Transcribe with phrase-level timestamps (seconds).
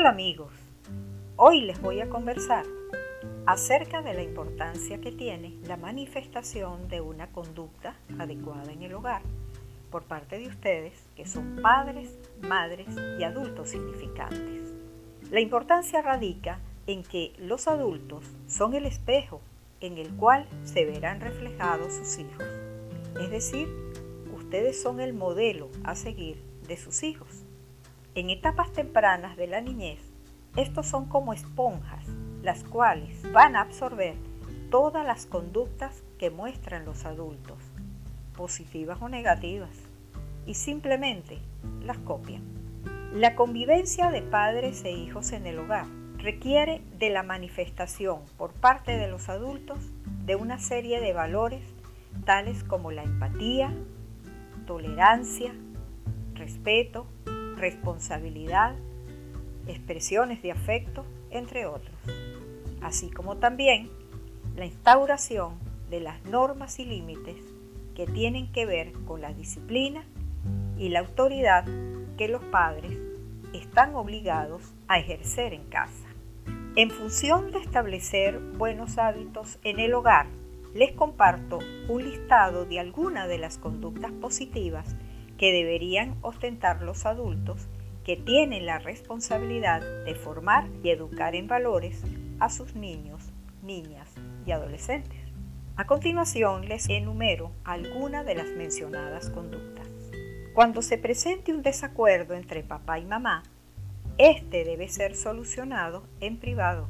[0.00, 0.50] Hola amigos,
[1.36, 2.64] hoy les voy a conversar
[3.44, 9.20] acerca de la importancia que tiene la manifestación de una conducta adecuada en el hogar
[9.90, 12.88] por parte de ustedes que son padres, madres
[13.18, 14.72] y adultos significantes.
[15.30, 19.42] La importancia radica en que los adultos son el espejo
[19.82, 22.46] en el cual se verán reflejados sus hijos.
[23.20, 23.68] Es decir,
[24.34, 27.44] ustedes son el modelo a seguir de sus hijos.
[28.16, 30.00] En etapas tempranas de la niñez,
[30.56, 32.04] estos son como esponjas,
[32.42, 34.16] las cuales van a absorber
[34.68, 37.58] todas las conductas que muestran los adultos,
[38.36, 39.70] positivas o negativas,
[40.44, 41.38] y simplemente
[41.84, 42.42] las copian.
[43.14, 45.86] La convivencia de padres e hijos en el hogar
[46.18, 49.78] requiere de la manifestación por parte de los adultos
[50.26, 51.62] de una serie de valores
[52.24, 53.72] tales como la empatía,
[54.66, 55.52] tolerancia,
[56.34, 57.06] respeto,
[57.60, 58.74] responsabilidad,
[59.66, 61.94] expresiones de afecto, entre otros,
[62.82, 63.90] así como también
[64.56, 65.54] la instauración
[65.90, 67.36] de las normas y límites
[67.94, 70.04] que tienen que ver con la disciplina
[70.78, 71.64] y la autoridad
[72.16, 72.96] que los padres
[73.52, 76.08] están obligados a ejercer en casa.
[76.76, 80.26] En función de establecer buenos hábitos en el hogar,
[80.74, 84.94] les comparto un listado de algunas de las conductas positivas
[85.40, 87.66] que deberían ostentar los adultos
[88.04, 92.02] que tienen la responsabilidad de formar y educar en valores
[92.40, 93.32] a sus niños,
[93.62, 94.10] niñas
[94.44, 95.18] y adolescentes.
[95.76, 99.86] A continuación les enumero algunas de las mencionadas conductas.
[100.52, 103.42] Cuando se presente un desacuerdo entre papá y mamá,
[104.18, 106.86] este debe ser solucionado en privado,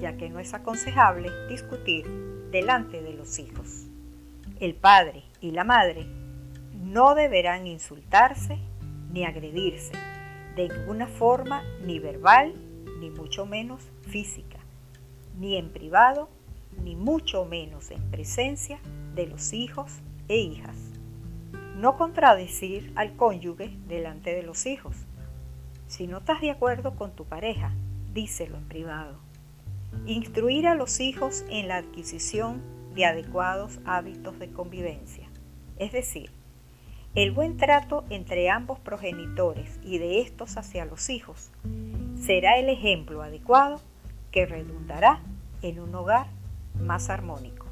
[0.00, 2.04] ya que no es aconsejable discutir
[2.50, 3.86] delante de los hijos.
[4.58, 6.19] El padre y la madre
[6.80, 8.58] no deberán insultarse
[9.12, 9.92] ni agredirse
[10.56, 12.54] de ninguna forma, ni verbal,
[12.98, 14.58] ni mucho menos física,
[15.38, 16.28] ni en privado,
[16.82, 18.80] ni mucho menos en presencia
[19.14, 20.76] de los hijos e hijas.
[21.76, 24.96] No contradecir al cónyuge delante de los hijos
[25.90, 27.72] si no estás de acuerdo con tu pareja,
[28.14, 29.18] díselo en privado.
[30.06, 32.62] Instruir a los hijos en la adquisición
[32.94, 35.28] de adecuados hábitos de convivencia.
[35.78, 36.30] Es decir,
[37.14, 41.50] el buen trato entre ambos progenitores y de estos hacia los hijos
[42.16, 43.80] será el ejemplo adecuado
[44.30, 45.20] que redundará
[45.62, 46.26] en un hogar
[46.78, 47.66] más armónico.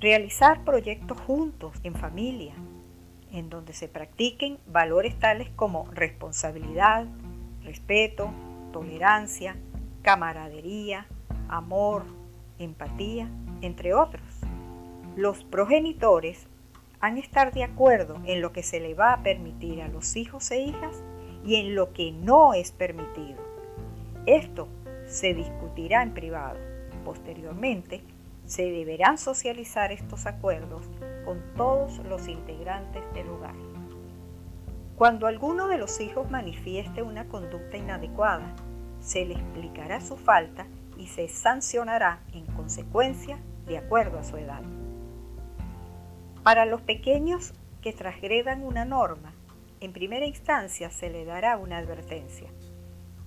[0.00, 2.54] Realizar proyectos juntos, en familia,
[3.32, 7.06] en donde se practiquen valores tales como responsabilidad,
[7.64, 8.30] respeto,
[8.72, 9.56] tolerancia,
[10.02, 11.06] camaradería,
[11.48, 12.04] amor,
[12.58, 13.28] empatía,
[13.60, 14.24] entre otros.
[15.16, 16.46] Los progenitores
[17.00, 20.16] han de estar de acuerdo en lo que se le va a permitir a los
[20.16, 21.02] hijos e hijas
[21.44, 23.38] y en lo que no es permitido.
[24.26, 24.68] Esto
[25.06, 26.58] se discutirá en privado.
[27.04, 28.02] Posteriormente,
[28.44, 30.82] se deberán socializar estos acuerdos
[31.24, 33.54] con todos los integrantes del hogar.
[34.96, 38.54] Cuando alguno de los hijos manifieste una conducta inadecuada,
[39.00, 40.66] se le explicará su falta
[40.96, 44.62] y se sancionará en consecuencia de acuerdo a su edad.
[46.42, 49.32] Para los pequeños que transgredan una norma,
[49.80, 52.48] en primera instancia se le dará una advertencia,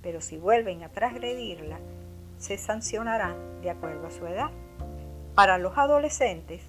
[0.02, 1.80] pero si vuelven a transgredirla,
[2.38, 4.50] se sancionará de acuerdo a su edad.
[5.36, 6.62] Para los adolescentes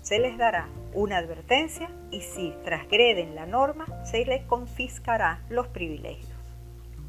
[0.00, 6.35] se les dará una advertencia y si transgreden la norma se les confiscará los privilegios.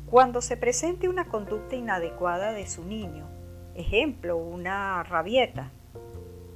[0.10, 3.28] Cuando se presente una conducta inadecuada de su niño,
[3.76, 5.70] ejemplo, una rabieta,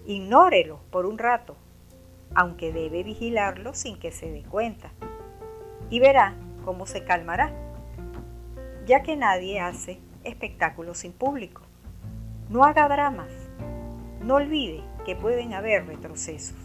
[0.05, 1.57] ignórelo por un rato,
[2.33, 4.91] aunque debe vigilarlo sin que se dé cuenta,
[5.89, 7.51] y verá cómo se calmará,
[8.85, 11.63] ya que nadie hace espectáculos sin público.
[12.47, 13.33] No haga dramas,
[14.21, 16.55] no olvide que pueden haber retrocesos.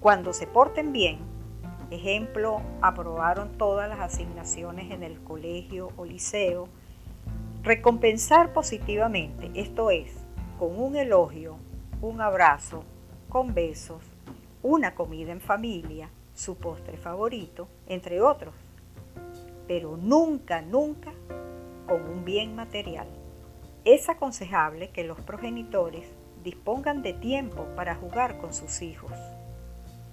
[0.00, 1.20] Cuando se porten bien,
[1.90, 6.68] ejemplo, aprobaron todas las asignaciones en el colegio o liceo,
[7.62, 10.12] recompensar positivamente, esto es,
[10.58, 11.56] con un elogio,
[12.00, 12.84] un abrazo,
[13.28, 14.02] con besos,
[14.62, 18.54] una comida en familia, su postre favorito, entre otros,
[19.66, 21.12] pero nunca, nunca
[21.86, 23.08] con un bien material.
[23.84, 26.06] Es aconsejable que los progenitores
[26.42, 29.12] dispongan de tiempo para jugar con sus hijos.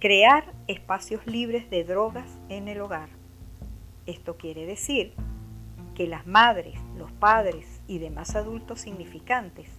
[0.03, 3.07] Crear espacios libres de drogas en el hogar.
[4.05, 5.13] Esto quiere decir
[5.95, 9.69] que las madres, los padres y demás adultos significantes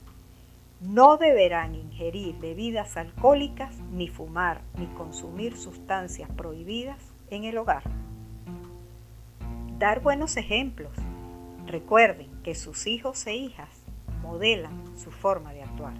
[0.80, 7.82] no deberán ingerir bebidas alcohólicas, ni fumar, ni consumir sustancias prohibidas en el hogar.
[9.78, 10.96] Dar buenos ejemplos.
[11.66, 13.68] Recuerden que sus hijos e hijas
[14.22, 15.92] modelan su forma de actuar.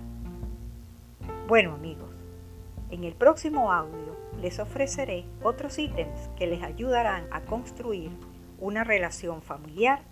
[1.47, 2.14] Bueno amigos,
[2.91, 8.11] en el próximo audio les ofreceré otros ítems que les ayudarán a construir
[8.59, 10.03] una relación familiar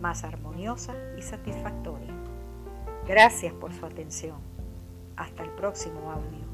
[0.00, 2.14] más armoniosa y satisfactoria.
[3.06, 4.38] Gracias por su atención.
[5.16, 6.49] Hasta el próximo audio.